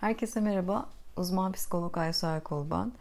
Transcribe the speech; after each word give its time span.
Herkese 0.00 0.40
merhaba. 0.40 0.88
Uzman 1.16 1.52
psikolog 1.52 1.98
Aysu 1.98 2.26
Erkol 2.26 2.70
ben. 2.70 2.92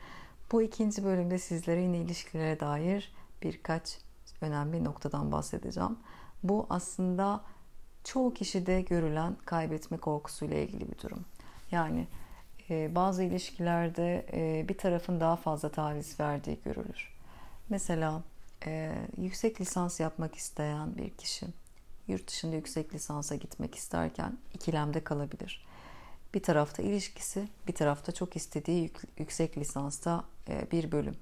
Bu 0.51 0.61
ikinci 0.61 1.03
bölümde 1.03 1.39
sizlere 1.39 1.81
yine 1.81 1.97
ilişkilere 1.97 2.59
dair 2.59 3.11
birkaç 3.43 3.97
önemli 4.41 4.83
noktadan 4.83 5.31
bahsedeceğim. 5.31 5.99
Bu 6.43 6.67
aslında 6.69 7.41
çoğu 8.03 8.33
kişide 8.33 8.81
görülen 8.81 9.35
kaybetme 9.45 9.97
korkusuyla 9.97 10.57
ilgili 10.57 10.91
bir 10.91 10.99
durum. 10.99 11.25
Yani 11.71 12.07
e, 12.69 12.95
bazı 12.95 13.23
ilişkilerde 13.23 14.25
e, 14.33 14.69
bir 14.69 14.77
tarafın 14.77 15.19
daha 15.19 15.35
fazla 15.35 15.69
taviz 15.69 16.19
verdiği 16.19 16.59
görülür. 16.65 17.13
Mesela 17.69 18.21
e, 18.65 18.95
yüksek 19.17 19.61
lisans 19.61 19.99
yapmak 19.99 20.35
isteyen 20.35 20.97
bir 20.97 21.09
kişi 21.09 21.45
yurt 22.07 22.27
dışında 22.27 22.55
yüksek 22.55 22.93
lisansa 22.93 23.35
gitmek 23.35 23.75
isterken 23.75 24.37
ikilemde 24.53 25.03
kalabilir 25.03 25.67
bir 26.37 26.43
tarafta 26.43 26.83
ilişkisi, 26.83 27.47
bir 27.67 27.73
tarafta 27.73 28.11
çok 28.11 28.35
istediği 28.35 28.91
yüksek 29.17 29.57
lisansta 29.57 30.23
e, 30.49 30.71
bir 30.71 30.91
bölüm. 30.91 31.15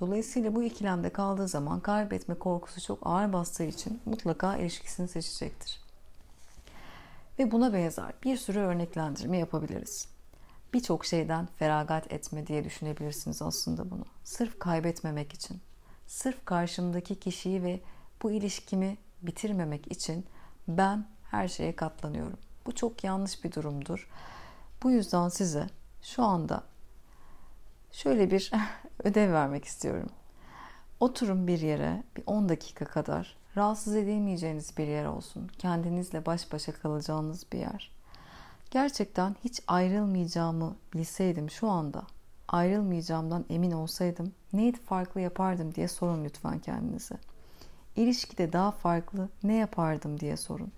Dolayısıyla 0.00 0.54
bu 0.54 0.62
ikilemde 0.62 1.10
kaldığı 1.10 1.48
zaman 1.48 1.80
kaybetme 1.80 2.34
korkusu 2.34 2.80
çok 2.80 2.98
ağır 3.02 3.32
bastığı 3.32 3.64
için 3.64 4.00
mutlaka 4.04 4.56
ilişkisini 4.56 5.08
seçecektir. 5.08 5.80
Ve 7.38 7.50
buna 7.50 7.72
benzer 7.72 8.12
bir 8.24 8.36
sürü 8.36 8.58
örneklendirme 8.58 9.38
yapabiliriz. 9.38 10.08
Birçok 10.74 11.04
şeyden 11.04 11.46
feragat 11.46 12.12
etme 12.12 12.46
diye 12.46 12.64
düşünebilirsiniz 12.64 13.42
aslında 13.42 13.90
bunu. 13.90 14.04
Sırf 14.24 14.58
kaybetmemek 14.58 15.32
için, 15.32 15.60
sırf 16.06 16.44
karşımdaki 16.44 17.20
kişiyi 17.20 17.62
ve 17.62 17.80
bu 18.22 18.30
ilişkimi 18.30 18.96
bitirmemek 19.22 19.92
için 19.92 20.26
ben 20.68 21.06
her 21.30 21.48
şeye 21.48 21.76
katlanıyorum. 21.76 22.38
Bu 22.66 22.74
çok 22.74 23.04
yanlış 23.04 23.44
bir 23.44 23.52
durumdur. 23.52 24.08
Bu 24.84 24.90
yüzden 24.90 25.28
size 25.28 25.66
şu 26.02 26.22
anda 26.22 26.62
şöyle 27.92 28.30
bir 28.30 28.52
ödev 29.04 29.32
vermek 29.32 29.64
istiyorum. 29.64 30.08
Oturun 31.00 31.46
bir 31.46 31.60
yere 31.60 32.02
bir 32.16 32.22
10 32.26 32.48
dakika 32.48 32.84
kadar 32.84 33.36
rahatsız 33.56 33.96
edilmeyeceğiniz 33.96 34.78
bir 34.78 34.86
yer 34.86 35.04
olsun. 35.04 35.50
Kendinizle 35.58 36.26
baş 36.26 36.52
başa 36.52 36.72
kalacağınız 36.72 37.52
bir 37.52 37.58
yer. 37.58 37.92
Gerçekten 38.70 39.36
hiç 39.44 39.62
ayrılmayacağımı 39.66 40.76
bilseydim 40.94 41.50
şu 41.50 41.68
anda 41.68 42.02
ayrılmayacağımdan 42.48 43.44
emin 43.50 43.72
olsaydım 43.72 44.32
neydi 44.52 44.78
farklı 44.78 45.20
yapardım 45.20 45.74
diye 45.74 45.88
sorun 45.88 46.24
lütfen 46.24 46.58
kendinize. 46.58 47.16
İlişkide 47.96 48.52
daha 48.52 48.70
farklı 48.70 49.28
ne 49.42 49.54
yapardım 49.54 50.20
diye 50.20 50.36
sorun. 50.36 50.72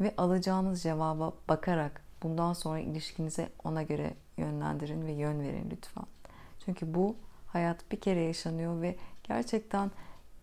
Ve 0.00 0.14
alacağınız 0.16 0.82
cevaba 0.82 1.32
bakarak 1.48 2.09
Bundan 2.22 2.52
sonra 2.52 2.78
ilişkinize 2.78 3.48
ona 3.64 3.82
göre 3.82 4.14
yönlendirin 4.36 5.06
ve 5.06 5.12
yön 5.12 5.40
verin 5.40 5.70
lütfen. 5.70 6.06
Çünkü 6.64 6.94
bu 6.94 7.16
hayat 7.46 7.92
bir 7.92 8.00
kere 8.00 8.20
yaşanıyor 8.20 8.82
ve 8.82 8.96
gerçekten 9.24 9.90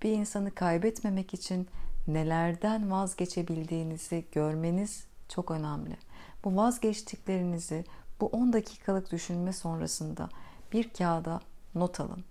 bir 0.03 0.11
insanı 0.11 0.55
kaybetmemek 0.55 1.33
için 1.33 1.67
nelerden 2.07 2.91
vazgeçebildiğinizi 2.91 4.25
görmeniz 4.31 5.07
çok 5.29 5.51
önemli. 5.51 5.97
Bu 6.43 6.55
vazgeçtiklerinizi 6.55 7.85
bu 8.21 8.27
10 8.27 8.53
dakikalık 8.53 9.11
düşünme 9.11 9.53
sonrasında 9.53 10.29
bir 10.73 10.89
kağıda 10.89 11.41
not 11.75 11.99
alın 11.99 12.23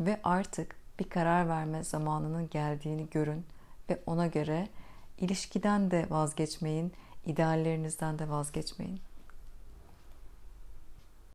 ve 0.00 0.20
artık 0.24 0.76
bir 0.98 1.08
karar 1.08 1.48
verme 1.48 1.84
zamanının 1.84 2.50
geldiğini 2.50 3.10
görün 3.10 3.44
ve 3.90 4.00
ona 4.06 4.26
göre 4.26 4.68
ilişkiden 5.18 5.90
de 5.90 6.06
vazgeçmeyin, 6.10 6.92
ideallerinizden 7.26 8.18
de 8.18 8.28
vazgeçmeyin. 8.28 9.00